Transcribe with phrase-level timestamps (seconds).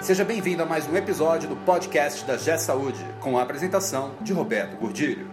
[0.00, 4.32] Seja bem-vindo a mais um episódio do podcast da G Saúde, com a apresentação de
[4.32, 5.28] Roberto Gordilho.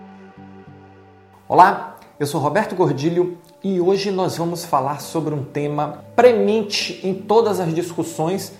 [1.48, 7.14] Olá, eu sou Roberto Gordilho e hoje nós vamos falar sobre um tema premente em
[7.14, 8.54] todas as discussões,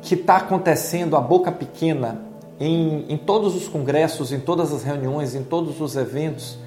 [0.00, 2.22] que está acontecendo a boca pequena
[2.58, 6.58] em, em todos os congressos, em todas as reuniões, em todos os eventos.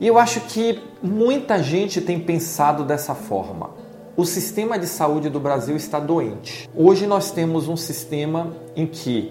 [0.00, 3.68] E eu acho que muita gente tem pensado dessa forma.
[4.16, 6.70] O sistema de saúde do Brasil está doente.
[6.74, 9.30] Hoje nós temos um sistema em que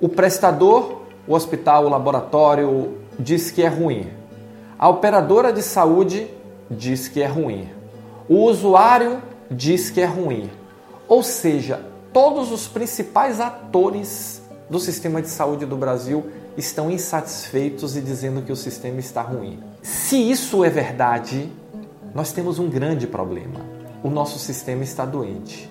[0.00, 4.08] o prestador, o hospital, o laboratório diz que é ruim.
[4.78, 6.28] A operadora de saúde
[6.70, 7.68] diz que é ruim.
[8.28, 10.50] O usuário diz que é ruim.
[11.06, 11.80] Ou seja,
[12.12, 16.24] todos os principais atores do sistema de saúde do Brasil
[16.56, 19.58] estão insatisfeitos e dizendo que o sistema está ruim.
[19.82, 21.52] Se isso é verdade,
[22.14, 25.68] nós temos um grande problema o nosso sistema está doente.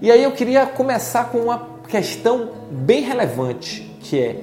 [0.00, 4.40] E aí eu queria começar com uma questão bem relevante, que é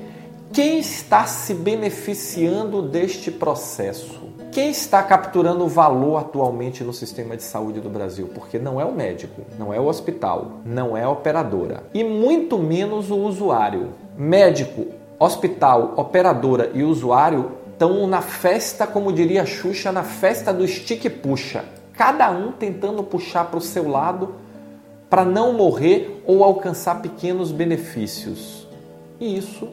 [0.54, 4.28] quem está se beneficiando deste processo?
[4.52, 8.30] Quem está capturando o valor atualmente no sistema de saúde do Brasil?
[8.34, 12.58] Porque não é o médico, não é o hospital, não é a operadora e muito
[12.58, 13.90] menos o usuário.
[14.18, 14.88] Médico,
[15.20, 21.08] hospital, operadora e usuário estão na festa, como diria a Xuxa, na festa do stick
[21.22, 21.64] puxa
[21.98, 24.36] cada um tentando puxar para o seu lado
[25.10, 28.68] para não morrer ou alcançar pequenos benefícios.
[29.20, 29.70] E isso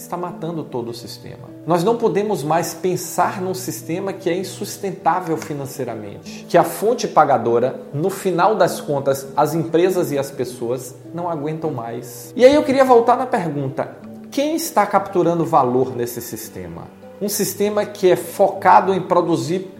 [0.00, 1.48] está matando todo o sistema.
[1.66, 7.80] Nós não podemos mais pensar num sistema que é insustentável financeiramente, que a fonte pagadora,
[7.92, 12.32] no final das contas, as empresas e as pessoas não aguentam mais.
[12.34, 13.96] E aí eu queria voltar na pergunta:
[14.30, 16.84] quem está capturando valor nesse sistema?
[17.20, 19.70] Um sistema que é focado em produzir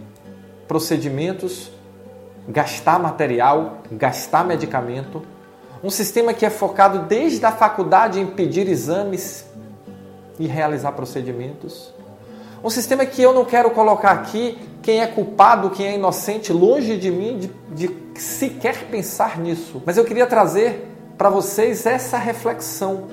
[0.67, 1.71] procedimentos
[2.47, 5.21] gastar material, gastar medicamento.
[5.83, 9.45] Um sistema que é focado desde a faculdade em pedir exames
[10.41, 11.93] e realizar procedimentos.
[12.63, 16.97] Um sistema que eu não quero colocar aqui quem é culpado, quem é inocente, longe
[16.97, 19.81] de mim de, de sequer pensar nisso.
[19.85, 20.87] Mas eu queria trazer
[21.17, 23.07] para vocês essa reflexão.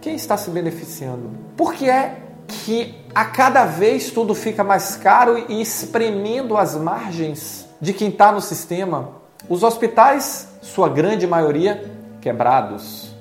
[0.00, 1.30] Quem está se beneficiando?
[1.56, 2.16] Por que é
[2.46, 8.30] que a cada vez tudo fica mais caro e espremendo as margens de quem está
[8.30, 9.10] no sistema.
[9.48, 13.12] Os hospitais, sua grande maioria, quebrados.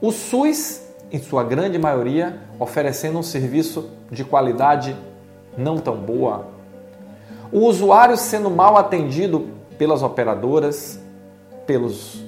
[0.00, 0.80] O SUS,
[1.12, 4.96] em sua grande maioria, oferecendo um serviço de qualidade
[5.56, 6.46] não tão boa.
[7.52, 11.00] O usuário sendo mal atendido pelas operadoras,
[11.66, 12.22] pelos,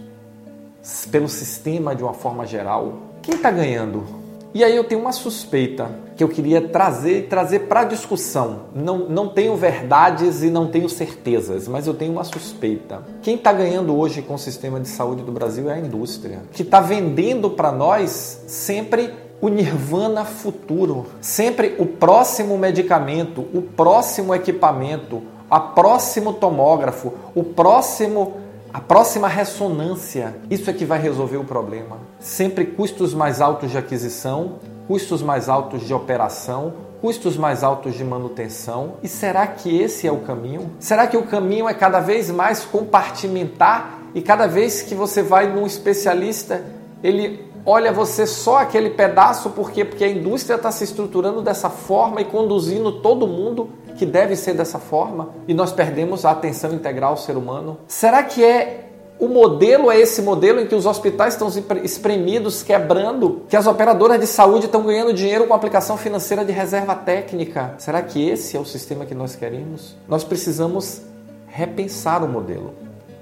[1.10, 2.94] pelo sistema de uma forma geral.
[3.22, 4.21] Quem está ganhando?
[4.54, 8.66] E aí eu tenho uma suspeita que eu queria trazer trazer para discussão.
[8.74, 13.02] Não, não tenho verdades e não tenho certezas, mas eu tenho uma suspeita.
[13.22, 16.62] Quem está ganhando hoje com o sistema de saúde do Brasil é a indústria, que
[16.62, 25.22] está vendendo para nós sempre o nirvana futuro, sempre o próximo medicamento, o próximo equipamento,
[25.50, 28.41] a próximo tomógrafo, o próximo
[28.72, 31.98] a próxima ressonância, isso é que vai resolver o problema.
[32.18, 36.72] Sempre custos mais altos de aquisição, custos mais altos de operação,
[37.02, 38.94] custos mais altos de manutenção.
[39.02, 40.70] E será que esse é o caminho?
[40.80, 45.52] Será que o caminho é cada vez mais compartimentar e cada vez que você vai
[45.52, 46.64] num especialista,
[47.02, 49.84] ele olha você só aquele pedaço, por quê?
[49.84, 54.54] Porque a indústria está se estruturando dessa forma e conduzindo todo mundo que deve ser
[54.54, 57.78] dessa forma e nós perdemos a atenção integral ao ser humano?
[57.86, 58.88] Será que é
[59.22, 61.48] o modelo é esse modelo em que os hospitais estão
[61.84, 66.96] espremidos, quebrando, que as operadoras de saúde estão ganhando dinheiro com aplicação financeira de reserva
[66.96, 67.76] técnica.
[67.78, 69.94] Será que esse é o sistema que nós queremos?
[70.08, 71.02] Nós precisamos
[71.46, 72.74] repensar o modelo.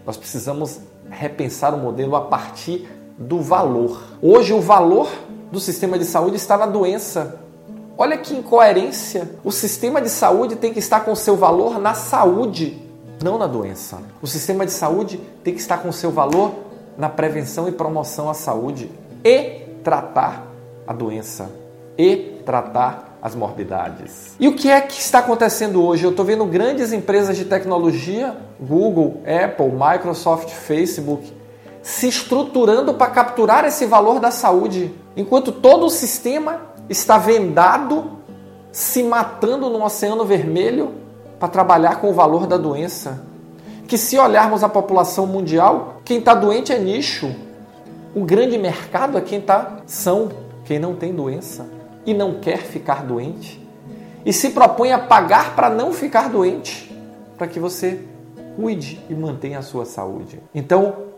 [0.07, 0.81] Nós precisamos
[1.11, 2.89] repensar o modelo a partir
[3.21, 4.03] do valor.
[4.23, 5.09] Hoje, o valor
[5.53, 7.39] do sistema de saúde está na doença.
[7.99, 9.31] Olha que incoerência.
[9.45, 12.83] O sistema de saúde tem que estar com seu valor na saúde,
[13.23, 13.99] não na doença.
[14.23, 16.55] O sistema de saúde tem que estar com seu valor
[16.97, 18.91] na prevenção e promoção à saúde
[19.23, 20.47] e tratar
[20.87, 21.51] a doença
[21.99, 24.35] e tratar as morbidades.
[24.41, 26.05] E o que é que está acontecendo hoje?
[26.05, 31.31] Eu estou vendo grandes empresas de tecnologia, Google, Apple, Microsoft, Facebook,
[31.91, 38.19] se estruturando para capturar esse valor da saúde, enquanto todo o sistema está vendado,
[38.71, 40.93] se matando no Oceano Vermelho
[41.39, 43.27] para trabalhar com o valor da doença.
[43.89, 47.35] que se olharmos a população mundial, quem está doente é nicho.
[48.15, 50.29] O grande mercado é quem está são,
[50.65, 51.69] quem não tem doença
[52.07, 53.61] e não quer ficar doente.
[54.25, 56.97] E se propõe a pagar para não ficar doente,
[57.37, 58.05] para que você
[58.55, 60.41] cuide e mantenha a sua saúde.
[60.55, 61.10] Então,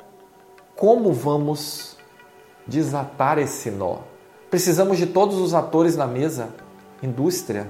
[0.82, 1.96] como vamos
[2.66, 3.98] desatar esse nó?
[4.50, 6.48] Precisamos de todos os atores na mesa:
[7.00, 7.68] indústria,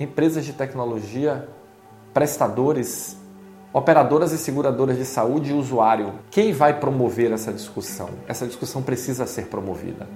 [0.00, 1.48] empresas de tecnologia,
[2.12, 3.16] prestadores,
[3.72, 6.14] operadoras e seguradoras de saúde e usuário.
[6.28, 8.08] Quem vai promover essa discussão?
[8.26, 10.08] Essa discussão precisa ser promovida.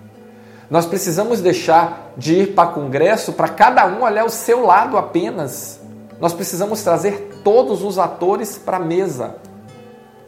[0.68, 5.80] Nós precisamos deixar de ir para congresso para cada um olhar o seu lado apenas.
[6.20, 9.36] Nós precisamos trazer todos os atores para a mesa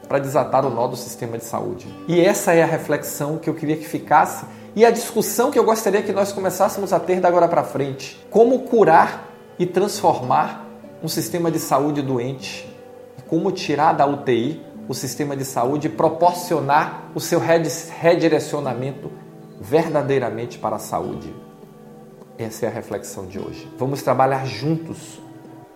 [0.09, 1.87] para desatar o nó do sistema de saúde.
[2.07, 4.45] E essa é a reflexão que eu queria que ficasse
[4.75, 8.25] e a discussão que eu gostaria que nós começássemos a ter da agora para frente.
[8.31, 10.67] Como curar e transformar
[11.03, 12.69] um sistema de saúde doente?
[13.27, 19.11] Como tirar da UTI o sistema de saúde e proporcionar o seu redirecionamento
[19.61, 21.35] verdadeiramente para a saúde?
[22.39, 23.69] Essa é a reflexão de hoje.
[23.79, 25.21] Vamos trabalhar juntos